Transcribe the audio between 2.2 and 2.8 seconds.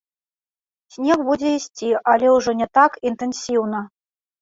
ўжо не